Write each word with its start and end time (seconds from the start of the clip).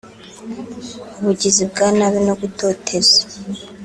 ubugizi 1.19 1.63
bwa 1.71 1.87
nabi 1.97 2.19
no 2.27 2.33
gutoteza 2.41 3.19